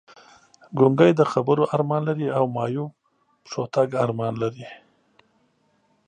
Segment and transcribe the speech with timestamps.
[0.77, 2.91] ګونګی د خبرو ارمان لري او معیوب
[3.43, 4.65] پښو تګ ارمان لري!